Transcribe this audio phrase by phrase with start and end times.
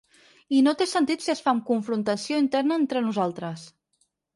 [0.59, 3.73] I no té sentit si es fa amb confrontació interna entre nosaltres.